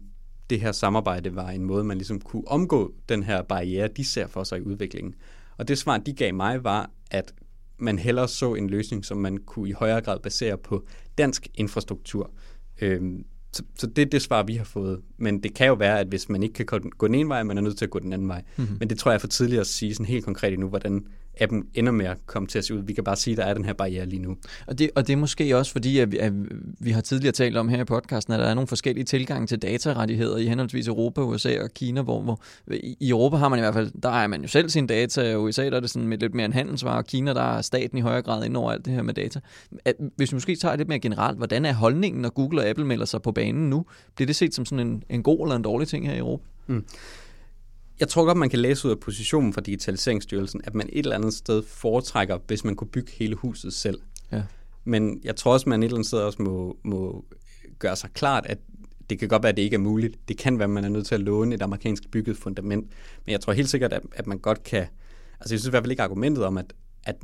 det 0.49 0.61
her 0.61 0.71
samarbejde 0.71 1.35
var 1.35 1.49
en 1.49 1.63
måde, 1.63 1.83
man 1.83 1.97
ligesom 1.97 2.21
kunne 2.21 2.47
omgå 2.47 2.93
den 3.09 3.23
her 3.23 3.41
barriere, 3.41 3.87
de 3.97 4.05
ser 4.05 4.27
for 4.27 4.43
sig 4.43 4.57
i 4.57 4.61
udviklingen. 4.61 5.15
Og 5.57 5.67
det 5.67 5.77
svar, 5.77 5.97
de 5.97 6.13
gav 6.13 6.33
mig, 6.33 6.63
var, 6.63 6.89
at 7.11 7.33
man 7.77 7.99
hellere 7.99 8.27
så 8.27 8.53
en 8.53 8.69
løsning, 8.69 9.05
som 9.05 9.17
man 9.17 9.37
kunne 9.37 9.69
i 9.69 9.71
højere 9.71 10.01
grad 10.01 10.19
basere 10.19 10.57
på 10.57 10.85
dansk 11.17 11.47
infrastruktur. 11.55 12.31
Øhm, 12.81 13.25
så, 13.53 13.63
så 13.75 13.87
det 13.87 14.01
er 14.01 14.05
det 14.05 14.21
svar, 14.21 14.43
vi 14.43 14.55
har 14.55 14.63
fået. 14.63 15.01
Men 15.17 15.43
det 15.43 15.53
kan 15.53 15.67
jo 15.67 15.73
være, 15.73 15.99
at 15.99 16.07
hvis 16.07 16.29
man 16.29 16.43
ikke 16.43 16.53
kan 16.53 16.65
gå 16.97 17.07
den 17.07 17.15
ene 17.15 17.29
vej, 17.29 17.43
man 17.43 17.57
er 17.57 17.61
nødt 17.61 17.77
til 17.77 17.85
at 17.85 17.91
gå 17.91 17.99
den 17.99 18.13
anden 18.13 18.27
vej. 18.27 18.43
Mm-hmm. 18.57 18.77
Men 18.79 18.89
det 18.89 18.97
tror 18.97 19.11
jeg 19.11 19.15
er 19.15 19.19
for 19.19 19.27
tidligt 19.27 19.61
at 19.61 19.67
sige 19.67 19.93
sådan 19.93 20.05
helt 20.05 20.25
konkret 20.25 20.53
endnu, 20.53 20.67
hvordan 20.67 21.05
appen 21.41 21.63
ender 21.73 21.91
med 21.91 22.05
at 22.05 22.17
komme 22.25 22.47
til 22.47 22.57
at 22.57 22.65
se 22.65 22.75
ud. 22.75 22.83
Vi 22.83 22.93
kan 22.93 23.03
bare 23.03 23.15
sige, 23.15 23.31
at 23.31 23.37
der 23.37 23.43
er 23.43 23.53
den 23.53 23.65
her 23.65 23.73
barriere 23.73 24.05
lige 24.05 24.21
nu. 24.21 24.37
Og 24.67 24.79
det, 24.79 24.89
og 24.95 25.07
det 25.07 25.13
er 25.13 25.17
måske 25.17 25.57
også 25.57 25.71
fordi, 25.71 25.99
at 25.99 26.11
vi, 26.11 26.17
at 26.17 26.33
vi 26.79 26.91
har 26.91 27.01
tidligere 27.01 27.31
talt 27.31 27.57
om 27.57 27.69
her 27.69 27.81
i 27.81 27.85
podcasten, 27.85 28.33
at 28.33 28.39
der 28.39 28.45
er 28.45 28.53
nogle 28.53 28.67
forskellige 28.67 29.05
tilgange 29.05 29.47
til 29.47 29.61
datarettigheder 29.61 30.37
i 30.37 30.47
henholdsvis 30.47 30.87
Europa, 30.87 31.21
USA 31.21 31.63
og 31.63 31.69
Kina, 31.73 32.01
hvor, 32.01 32.21
hvor 32.21 32.39
i 32.99 33.09
Europa 33.09 33.37
har 33.37 33.49
man 33.49 33.59
i 33.59 33.61
hvert 33.61 33.73
fald, 33.73 33.91
der 34.03 34.09
er 34.09 34.27
man 34.27 34.41
jo 34.41 34.47
selv 34.47 34.69
sin 34.69 34.87
data, 34.87 35.21
og 35.21 35.31
i 35.31 35.35
USA 35.35 35.69
der 35.69 35.75
er 35.75 35.79
det 35.79 35.89
sådan 35.89 36.07
med 36.07 36.17
lidt 36.17 36.33
mere 36.33 36.45
en 36.45 36.53
handelsvare, 36.53 36.97
og 36.97 37.05
Kina 37.05 37.33
der 37.33 37.57
er 37.57 37.61
staten 37.61 37.97
i 37.97 38.01
højere 38.01 38.21
grad 38.21 38.45
ind 38.45 38.57
over 38.57 38.71
alt 38.71 38.85
det 38.85 38.93
her 38.93 39.01
med 39.01 39.13
data. 39.13 39.39
At, 39.85 39.95
hvis 40.15 40.31
vi 40.31 40.35
måske 40.35 40.55
tager 40.55 40.75
lidt 40.75 40.87
mere 40.87 40.99
generelt, 40.99 41.37
hvordan 41.37 41.65
er 41.65 41.73
holdningen, 41.73 42.21
når 42.21 42.29
Google 42.29 42.61
og 42.61 42.67
Apple 42.67 42.85
melder 42.85 43.05
sig 43.05 43.21
på 43.21 43.31
banen 43.31 43.69
nu? 43.69 43.85
Bliver 44.15 44.25
det 44.25 44.35
set 44.35 44.55
som 44.55 44.65
sådan 44.65 44.87
en, 44.87 45.03
en 45.09 45.23
god 45.23 45.45
eller 45.45 45.55
en 45.55 45.61
dårlig 45.61 45.87
ting 45.87 46.07
her 46.07 46.13
i 46.13 46.17
Europa? 46.17 46.43
Mm. 46.67 46.85
Jeg 47.99 48.07
tror 48.07 48.25
godt, 48.25 48.37
man 48.37 48.49
kan 48.49 48.59
læse 48.59 48.87
ud 48.87 48.91
af 48.91 48.99
positionen 48.99 49.53
fra 49.53 49.61
Digitaliseringsstyrelsen, 49.61 50.61
at 50.63 50.75
man 50.75 50.89
et 50.93 50.99
eller 50.99 51.15
andet 51.15 51.33
sted 51.33 51.63
foretrækker, 51.63 52.37
hvis 52.47 52.63
man 52.63 52.75
kunne 52.75 52.87
bygge 52.87 53.11
hele 53.11 53.35
huset 53.35 53.73
selv. 53.73 53.99
Ja. 54.31 54.43
Men 54.83 55.21
jeg 55.23 55.35
tror 55.35 55.53
også, 55.53 55.69
man 55.69 55.83
et 55.83 55.85
eller 55.85 55.97
andet 55.97 56.07
sted 56.07 56.19
også 56.19 56.41
må, 56.41 56.77
må 56.83 57.25
gøre 57.79 57.95
sig 57.95 58.09
klart, 58.13 58.45
at 58.45 58.57
det 59.09 59.19
kan 59.19 59.27
godt 59.27 59.43
være, 59.43 59.49
at 59.49 59.57
det 59.57 59.63
ikke 59.63 59.75
er 59.75 59.79
muligt. 59.79 60.27
Det 60.27 60.37
kan 60.37 60.59
være, 60.59 60.63
at 60.63 60.69
man 60.69 60.83
er 60.83 60.89
nødt 60.89 61.05
til 61.05 61.15
at 61.15 61.21
låne 61.21 61.55
et 61.55 61.61
amerikansk 61.61 62.11
bygget 62.11 62.37
fundament. 62.37 62.91
Men 63.25 63.31
jeg 63.31 63.41
tror 63.41 63.53
helt 63.53 63.69
sikkert, 63.69 63.93
at, 63.93 64.01
at 64.15 64.27
man 64.27 64.39
godt 64.39 64.63
kan... 64.63 64.85
Altså 65.39 65.53
jeg 65.53 65.59
synes 65.59 65.65
i 65.65 65.69
hvert 65.69 65.83
fald 65.83 65.91
ikke 65.91 66.03
argumentet 66.03 66.45
om, 66.45 66.57
at, 66.57 66.73
at 67.03 67.15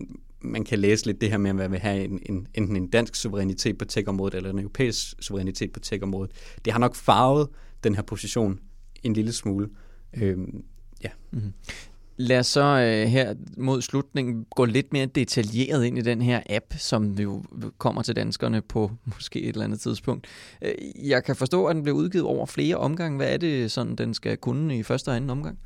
man 0.41 0.63
kan 0.63 0.79
læse 0.79 1.05
lidt 1.05 1.21
det 1.21 1.29
her 1.29 1.37
med, 1.37 1.49
at 1.49 1.55
man 1.55 1.71
vil 1.71 1.79
have 1.79 2.03
en, 2.03 2.19
en, 2.25 2.47
enten 2.53 2.75
en 2.75 2.89
dansk 2.89 3.15
suverænitet 3.15 3.77
på 3.77 3.85
tech-området, 3.85 4.35
eller 4.35 4.49
en 4.49 4.59
europæisk 4.59 5.13
suverænitet 5.19 5.71
på 5.71 5.79
tech-området. 5.79 6.31
Det 6.65 6.73
har 6.73 6.79
nok 6.79 6.95
farvet 6.95 7.47
den 7.83 7.95
her 7.95 8.01
position 8.01 8.59
en 9.03 9.13
lille 9.13 9.31
smule. 9.31 9.69
Øhm, 10.13 10.63
ja. 11.03 11.09
Mm-hmm. 11.31 11.53
Lad 12.17 12.39
os 12.39 12.47
så 12.47 12.61
øh, 12.61 13.07
her 13.07 13.33
mod 13.57 13.81
slutningen 13.81 14.45
gå 14.55 14.65
lidt 14.65 14.93
mere 14.93 15.05
detaljeret 15.05 15.85
ind 15.85 15.97
i 15.97 16.01
den 16.01 16.21
her 16.21 16.41
app, 16.49 16.65
som 16.77 17.11
jo 17.13 17.43
kommer 17.77 18.01
til 18.01 18.15
danskerne 18.15 18.61
på 18.61 18.91
måske 19.15 19.41
et 19.41 19.47
eller 19.47 19.63
andet 19.63 19.79
tidspunkt. 19.79 20.27
Øh, 20.61 20.73
jeg 21.09 21.23
kan 21.23 21.35
forstå, 21.35 21.65
at 21.65 21.75
den 21.75 21.83
bliver 21.83 21.97
udgivet 21.97 22.25
over 22.25 22.45
flere 22.45 22.75
omgange. 22.75 23.17
Hvad 23.17 23.33
er 23.33 23.37
det, 23.37 23.71
sådan 23.71 23.95
den 23.95 24.13
skal 24.13 24.37
kunne 24.37 24.77
i 24.77 24.83
første 24.83 25.09
og 25.09 25.15
anden 25.15 25.29
omgang? 25.29 25.59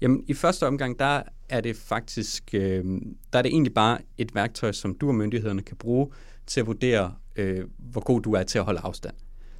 Jamen, 0.00 0.24
i 0.26 0.34
første 0.34 0.66
omgang, 0.66 0.98
der 0.98 1.22
er 1.48 1.60
det 1.60 1.76
faktisk, 1.76 2.54
øh, 2.54 2.84
der 3.32 3.38
er 3.38 3.42
det 3.42 3.52
egentlig 3.52 3.74
bare 3.74 3.98
et 4.18 4.34
værktøj, 4.34 4.72
som 4.72 4.94
du 4.94 5.08
og 5.08 5.14
myndighederne 5.14 5.62
kan 5.62 5.76
bruge 5.76 6.08
til 6.46 6.60
at 6.60 6.66
vurdere, 6.66 7.14
øh, 7.36 7.64
hvor 7.78 8.00
god 8.00 8.22
du 8.22 8.32
er 8.32 8.42
til 8.42 8.58
at 8.58 8.64
holde 8.64 8.80
afstand. 8.80 9.14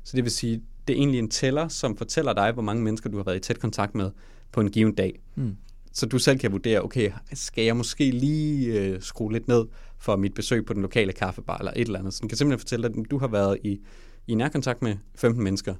Så 0.04 0.16
det 0.16 0.24
vil 0.24 0.32
sige, 0.32 0.62
det 0.88 0.94
er 0.94 0.98
egentlig 0.98 1.18
en 1.18 1.28
tæller, 1.28 1.68
som 1.68 1.96
fortæller 1.96 2.32
dig, 2.32 2.52
hvor 2.52 2.62
mange 2.62 2.82
mennesker 2.82 3.10
du 3.10 3.16
har 3.16 3.24
været 3.24 3.36
i 3.36 3.40
tæt 3.40 3.60
kontakt 3.60 3.94
med 3.94 4.10
på 4.52 4.60
en 4.60 4.70
given 4.70 4.94
dag. 4.94 5.20
Mm. 5.34 5.56
så 5.92 6.06
du 6.06 6.18
selv 6.18 6.38
kan 6.38 6.52
vurdere, 6.52 6.82
okay, 6.82 7.10
skal 7.32 7.64
jeg 7.64 7.76
måske 7.76 8.10
lige 8.10 8.80
øh, 8.80 9.02
skrue 9.02 9.32
lidt 9.32 9.48
ned 9.48 9.64
for 9.98 10.16
mit 10.16 10.34
besøg 10.34 10.66
på 10.66 10.72
den 10.72 10.82
lokale 10.82 11.12
kaffebar 11.12 11.58
eller 11.58 11.72
et 11.76 11.86
eller 11.86 11.98
andet. 11.98 12.14
Så 12.14 12.18
den 12.20 12.28
kan 12.28 12.38
simpelthen 12.38 12.58
fortælle 12.58 12.88
dig, 12.88 12.98
at 12.98 13.10
du 13.10 13.18
har 13.18 13.28
været 13.28 13.58
i, 13.64 13.80
i 14.26 14.34
nærkontakt 14.34 14.82
med 14.82 14.96
15 15.14 15.44
mennesker 15.44 15.74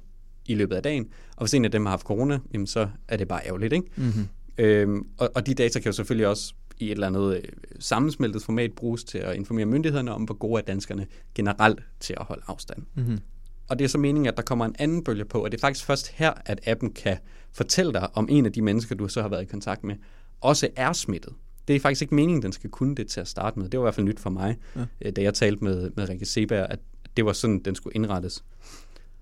i 0.45 0.55
løbet 0.55 0.75
af 0.75 0.83
dagen, 0.83 1.07
og 1.35 1.43
hvis 1.43 1.53
en 1.53 1.65
af 1.65 1.71
dem 1.71 1.85
har 1.85 1.89
haft 1.89 2.05
corona, 2.05 2.39
jamen 2.53 2.67
så 2.67 2.87
er 3.07 3.17
det 3.17 3.27
bare 3.27 3.41
ærgerligt. 3.45 3.73
Ikke? 3.73 3.87
Mm-hmm. 3.95 4.27
Øhm, 4.57 5.07
og, 5.17 5.29
og 5.35 5.47
de 5.47 5.53
data 5.53 5.79
kan 5.79 5.89
jo 5.89 5.93
selvfølgelig 5.93 6.27
også 6.27 6.53
i 6.79 6.85
et 6.85 6.91
eller 6.91 7.07
andet 7.07 7.37
øh, 7.37 7.43
sammensmeltet 7.79 8.41
format 8.41 8.71
bruges 8.73 9.03
til 9.03 9.17
at 9.17 9.35
informere 9.35 9.65
myndighederne 9.65 10.13
om, 10.13 10.23
hvor 10.23 10.35
gode 10.35 10.61
er 10.61 10.65
danskerne 10.65 11.07
generelt 11.35 11.79
til 11.99 12.15
at 12.17 12.25
holde 12.25 12.43
afstand. 12.47 12.83
Mm-hmm. 12.95 13.19
Og 13.67 13.79
det 13.79 13.85
er 13.85 13.89
så 13.89 13.97
meningen, 13.97 14.27
at 14.27 14.37
der 14.37 14.43
kommer 14.43 14.65
en 14.65 14.75
anden 14.79 15.03
bølge 15.03 15.25
på, 15.25 15.43
og 15.43 15.51
det 15.51 15.57
er 15.57 15.61
faktisk 15.61 15.85
først 15.85 16.11
her, 16.11 16.33
at 16.45 16.67
appen 16.67 16.93
kan 16.93 17.17
fortælle 17.51 17.93
dig, 17.93 18.09
om 18.13 18.27
en 18.31 18.45
af 18.45 18.51
de 18.51 18.61
mennesker, 18.61 18.95
du 18.95 19.07
så 19.07 19.21
har 19.21 19.29
været 19.29 19.41
i 19.41 19.45
kontakt 19.45 19.83
med, 19.83 19.95
også 20.41 20.69
er 20.75 20.93
smittet. 20.93 21.33
Det 21.67 21.75
er 21.75 21.79
faktisk 21.79 22.01
ikke 22.01 22.15
meningen, 22.15 22.41
den 22.41 22.51
skal 22.51 22.69
kunne 22.69 22.95
det 22.95 23.07
til 23.07 23.19
at 23.19 23.27
starte 23.27 23.59
med. 23.59 23.69
Det 23.69 23.79
var 23.79 23.83
i 23.83 23.85
hvert 23.85 23.95
fald 23.95 24.05
nyt 24.05 24.19
for 24.19 24.29
mig, 24.29 24.57
ja. 24.75 24.85
Øh, 25.01 25.11
da 25.15 25.21
jeg 25.21 25.33
talte 25.33 25.63
med, 25.63 25.91
med 25.95 26.09
Rikke 26.09 26.25
Seberg, 26.25 26.67
at 26.69 26.79
det 27.17 27.25
var 27.25 27.33
sådan, 27.33 27.59
den 27.59 27.75
skulle 27.75 27.95
indrettes. 27.95 28.43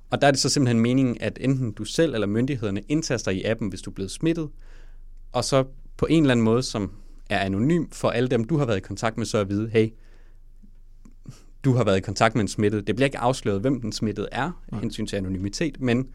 Og 0.09 0.21
der 0.21 0.27
er 0.27 0.31
det 0.31 0.39
så 0.39 0.49
simpelthen 0.49 0.79
meningen, 0.79 1.17
at 1.19 1.37
enten 1.41 1.71
du 1.71 1.85
selv 1.85 2.13
eller 2.13 2.27
myndighederne 2.27 2.81
indtaster 2.89 3.31
i 3.31 3.43
appen, 3.43 3.69
hvis 3.69 3.81
du 3.81 3.89
er 3.89 3.93
blevet 3.93 4.11
smittet, 4.11 4.49
og 5.31 5.43
så 5.43 5.63
på 5.97 6.05
en 6.05 6.23
eller 6.23 6.31
anden 6.31 6.43
måde, 6.43 6.63
som 6.63 6.91
er 7.29 7.39
anonym 7.39 7.85
for 7.91 8.09
alle 8.09 8.29
dem, 8.29 8.43
du 8.43 8.57
har 8.57 8.65
været 8.65 8.77
i 8.77 8.81
kontakt 8.81 9.17
med, 9.17 9.25
så 9.25 9.37
at 9.37 9.49
vide, 9.49 9.69
hey, 9.69 9.89
du 11.63 11.73
har 11.73 11.83
været 11.83 11.97
i 11.97 12.01
kontakt 12.01 12.35
med 12.35 12.41
en 12.41 12.47
smittet. 12.47 12.87
Det 12.87 12.95
bliver 12.95 13.05
ikke 13.05 13.17
afsløret, 13.17 13.61
hvem 13.61 13.81
den 13.81 13.91
smittede 13.91 14.27
er, 14.31 14.63
ja. 14.71 14.77
hensyn 14.79 15.07
til 15.07 15.15
anonymitet, 15.15 15.81
men 15.81 16.07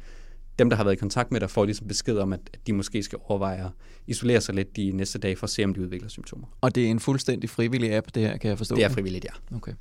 dem, 0.58 0.70
der 0.70 0.76
har 0.76 0.84
været 0.84 0.94
i 0.94 0.98
kontakt 0.98 1.32
med 1.32 1.40
dig, 1.40 1.50
får 1.50 1.64
ligesom 1.64 1.88
besked 1.88 2.18
om, 2.18 2.32
at 2.32 2.40
de 2.66 2.72
måske 2.72 3.02
skal 3.02 3.18
overveje 3.24 3.64
at 3.64 3.70
isolere 4.06 4.40
sig 4.40 4.54
lidt 4.54 4.76
de 4.76 4.92
næste 4.92 5.18
dage 5.18 5.36
for 5.36 5.44
at 5.44 5.50
se, 5.50 5.64
om 5.64 5.74
de 5.74 5.80
udvikler 5.80 6.08
symptomer. 6.08 6.46
Og 6.60 6.74
det 6.74 6.86
er 6.86 6.90
en 6.90 7.00
fuldstændig 7.00 7.50
frivillig 7.50 7.94
app, 7.94 8.06
det 8.14 8.22
her, 8.22 8.36
kan 8.36 8.48
jeg 8.48 8.58
forstå? 8.58 8.76
Det 8.76 8.84
er 8.84 8.88
frivilligt, 8.88 9.24
ja. 9.24 9.56
Okay. 9.56 9.72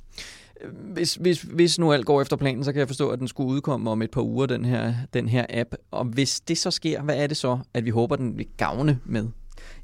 Hvis, 0.92 1.14
hvis, 1.14 1.42
hvis 1.42 1.78
nu 1.78 1.92
alt 1.92 2.06
går 2.06 2.22
efter 2.22 2.36
planen, 2.36 2.64
så 2.64 2.72
kan 2.72 2.78
jeg 2.78 2.88
forstå, 2.88 3.08
at 3.08 3.18
den 3.18 3.28
skulle 3.28 3.50
udkomme 3.50 3.90
om 3.90 4.02
et 4.02 4.10
par 4.10 4.22
uger, 4.22 4.46
den 4.46 4.64
her, 4.64 4.94
den 5.14 5.28
her 5.28 5.46
app. 5.50 5.74
Og 5.90 6.04
hvis 6.04 6.40
det 6.40 6.58
så 6.58 6.70
sker, 6.70 7.02
hvad 7.02 7.16
er 7.16 7.26
det 7.26 7.36
så, 7.36 7.58
at 7.74 7.84
vi 7.84 7.90
håber, 7.90 8.16
den 8.16 8.38
vil 8.38 8.46
gavne 8.56 9.00
med? 9.04 9.28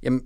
Jamen, 0.03 0.23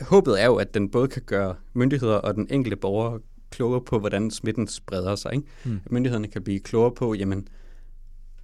håbet 0.00 0.42
er 0.42 0.46
jo, 0.46 0.56
at 0.56 0.74
den 0.74 0.90
både 0.90 1.08
kan 1.08 1.22
gøre 1.26 1.54
myndigheder 1.72 2.14
og 2.14 2.34
den 2.34 2.46
enkelte 2.50 2.76
borger 2.76 3.18
klogere 3.52 3.80
på, 3.80 3.98
hvordan 3.98 4.30
smitten 4.30 4.68
spreder 4.68 5.16
sig. 5.16 5.32
Ikke? 5.34 5.46
Mm. 5.64 5.80
Myndighederne 5.90 6.28
kan 6.28 6.42
blive 6.42 6.60
klogere 6.60 6.92
på, 6.94 7.14
jamen, 7.14 7.48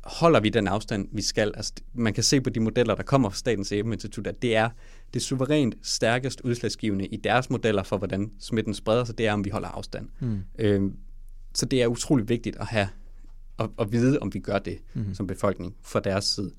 holder 0.05 0.41
vi 0.41 0.49
den 0.49 0.69
afstand, 0.69 1.09
vi 1.13 1.23
skal? 1.23 1.53
Altså, 1.57 1.73
man 1.95 2.15
kan 2.15 2.25
se 2.25 2.41
på 2.41 2.51
de 2.51 2.61
modeller, 2.61 2.95
der 2.95 3.03
kommer 3.03 3.29
fra 3.29 3.37
Statens 3.37 3.69
Serum 3.69 3.93
Institut, 3.93 4.27
at 4.27 4.43
det 4.43 4.57
er 4.57 4.71
det 5.15 5.23
suverænt 5.23 5.75
stærkest 5.83 6.41
udslagsgivende 6.41 7.07
i 7.07 7.17
deres 7.17 7.51
modeller 7.51 7.83
for, 7.83 7.99
hvordan 7.99 8.31
smitten 8.39 8.75
spreder 8.75 9.05
sig, 9.05 9.19
det 9.19 9.27
er, 9.27 9.33
om 9.33 9.45
vi 9.45 9.51
holder 9.51 9.69
afstand. 9.69 10.09
Mm. 10.21 10.39
Øhm, 10.59 10.97
så 11.55 11.67
det 11.67 11.83
er 11.83 11.87
utrolig 11.87 12.29
vigtigt 12.29 12.57
at 12.57 12.67
have 12.67 12.89
at, 13.59 13.71
at 13.79 13.93
vide, 13.93 14.19
om 14.19 14.35
vi 14.35 14.39
gør 14.39 14.59
det 14.59 14.79
mm. 14.95 15.15
som 15.15 15.27
befolkning 15.27 15.77
fra 15.83 16.01
deres 16.01 16.25
side. 16.25 16.53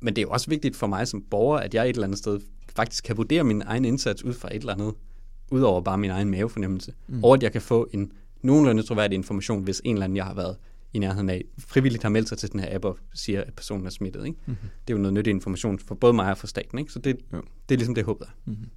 Men 0.00 0.16
det 0.16 0.22
er 0.22 0.26
jo 0.26 0.30
også 0.30 0.50
vigtigt 0.50 0.76
for 0.76 0.86
mig 0.86 1.08
som 1.08 1.22
borger, 1.30 1.58
at 1.58 1.74
jeg 1.74 1.88
et 1.88 1.94
eller 1.94 2.06
andet 2.06 2.18
sted 2.18 2.40
faktisk 2.76 3.04
kan 3.04 3.16
vurdere 3.16 3.44
min 3.44 3.62
egen 3.66 3.84
indsats 3.84 4.24
ud 4.24 4.32
fra 4.32 4.48
et 4.48 4.60
eller 4.60 4.72
andet, 4.72 4.94
udover 5.52 5.80
bare 5.80 5.98
min 5.98 6.10
egen 6.10 6.30
mavefornemmelse, 6.30 6.92
mm. 7.08 7.24
og 7.24 7.34
at 7.34 7.42
jeg 7.42 7.52
kan 7.52 7.62
få 7.62 7.88
en 7.92 8.12
nogenlunde 8.42 8.82
troværdig 8.82 9.16
information, 9.16 9.62
hvis 9.62 9.80
en 9.84 9.94
eller 9.94 10.04
anden, 10.04 10.16
jeg 10.16 10.24
har 10.24 10.34
været 10.34 10.56
i 10.92 10.98
nærheden 10.98 11.30
af, 11.30 11.44
frivilligt 11.58 12.02
har 12.02 12.10
meldt 12.10 12.28
sig 12.28 12.38
til 12.38 12.52
den 12.52 12.60
her 12.60 12.74
app 12.74 12.84
og 12.84 12.98
siger, 13.14 13.44
at 13.44 13.54
personen 13.54 13.86
er 13.86 13.90
smittet. 13.90 14.26
Ikke? 14.26 14.38
Mm-hmm. 14.46 14.68
Det 14.86 14.94
er 14.94 14.96
jo 14.96 15.02
noget 15.02 15.14
nyttig 15.14 15.30
information 15.30 15.78
for 15.78 15.94
både 15.94 16.12
mig 16.12 16.30
og 16.30 16.38
for 16.38 16.46
staten. 16.46 16.78
Ikke? 16.78 16.92
Så 16.92 16.98
det, 16.98 17.16
jo. 17.32 17.42
det 17.68 17.74
er 17.74 17.78
ligesom 17.78 17.94
det, 17.94 18.04
håber. 18.04 18.26
Mm-hmm. 18.44 18.68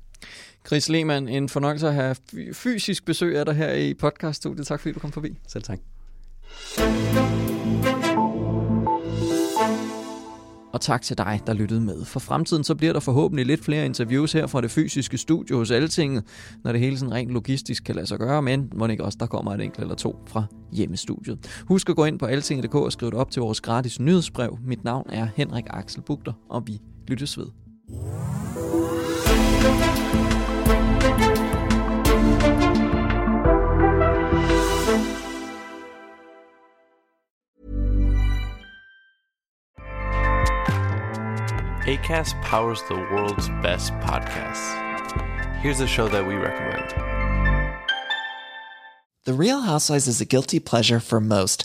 Chris 0.68 0.90
Lehmann, 0.90 1.28
en 1.28 1.50
fornøjelse 1.50 1.88
at 1.88 1.94
have 1.94 2.16
fysisk 2.54 3.06
besøg 3.06 3.38
af 3.38 3.46
dig 3.46 3.56
her 3.56 3.74
i 3.74 3.94
podcaststudiet. 3.94 4.68
Tak 4.68 4.80
fordi 4.80 4.94
du 4.94 5.00
kom 5.00 5.12
forbi. 5.12 5.38
Selv 5.48 5.64
tak. 5.64 5.80
Og 10.76 10.82
tak 10.82 11.02
til 11.02 11.18
dig, 11.18 11.42
der 11.48 11.54
lyttede 11.54 11.82
med. 11.82 12.06
For 12.06 12.20
fremtiden 12.20 12.64
så 12.64 12.76
bliver 12.76 12.94
der 12.94 13.00
forhåbentlig 13.00 13.46
lidt 13.46 13.66
flere 13.66 13.86
interviews 13.86 14.34
her 14.34 14.48
fra 14.48 14.62
det 14.62 14.72
fysiske 14.72 15.18
studie 15.18 15.56
hos 15.56 15.72
Altinget, 15.72 16.24
når 16.64 16.72
det 16.72 16.82
hele 16.82 16.98
sådan 16.98 17.14
rent 17.14 17.32
logistisk 17.32 17.84
kan 17.84 17.96
lade 17.96 18.08
sig 18.08 18.20
gøre, 18.20 18.42
men 18.42 18.72
må 18.76 18.88
ikke 18.88 19.04
også, 19.04 19.18
der 19.20 19.26
kommer 19.26 19.54
et 19.54 19.62
enkelt 19.62 19.82
eller 19.82 19.96
to 19.96 20.16
fra 20.28 20.44
hjemmestudiet. 20.72 21.64
Husk 21.68 21.90
at 21.90 21.96
gå 21.96 22.06
ind 22.06 22.20
på 22.20 22.26
altinget.dk 22.26 22.76
og 22.76 22.92
skrive 22.92 23.12
det 23.12 23.20
op 23.20 23.32
til 23.32 23.42
vores 23.42 23.62
gratis 23.62 24.00
nyhedsbrev. 24.00 24.58
Mit 24.66 24.84
navn 24.84 25.10
er 25.10 25.28
Henrik 25.36 25.66
Axel 25.70 26.02
Bugter, 26.02 26.34
og 26.50 26.64
vi 26.68 26.82
lyttes 27.08 27.38
ved. 27.38 27.46
ACAST 41.86 42.42
powers 42.42 42.82
the 42.90 42.96
world's 42.96 43.48
best 43.62 43.94
podcasts. 44.00 44.74
Here's 45.62 45.82
a 45.82 45.88
show 45.88 46.08
that 46.08 46.26
we 46.26 46.34
recommend. 46.34 46.90
The 49.26 49.34
Real 49.34 49.62
Housewives 49.62 50.08
is 50.08 50.20
a 50.22 50.26
guilty 50.26 50.60
pleasure 50.60 51.00
for 51.00 51.20
most, 51.20 51.65